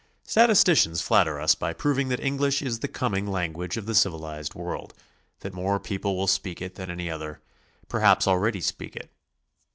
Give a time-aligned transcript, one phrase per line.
[0.23, 4.95] Statisticians flatter us by proving that English is the coming language of the civilized world,
[5.41, 7.39] that more people will speak it than any other,
[7.87, 9.11] perhaps already speak it.